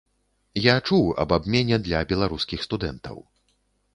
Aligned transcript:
Я 0.59 0.73
чуў 0.87 1.03
аб 1.25 1.35
абмене 1.37 1.77
для 1.85 2.01
беларускіх 2.13 2.65
студэнтаў. 2.69 3.21